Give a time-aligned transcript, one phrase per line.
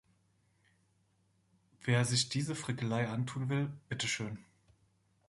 [1.83, 4.39] Wer sich diese Frickelei antun will, bitte schön!